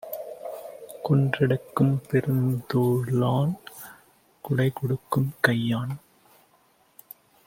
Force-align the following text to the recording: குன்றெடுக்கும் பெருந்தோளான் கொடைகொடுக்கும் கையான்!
குன்றெடுக்கும் 1.03 1.93
பெருந்தோளான் 2.09 3.53
கொடைகொடுக்கும் 4.45 5.29
கையான்! 5.47 5.93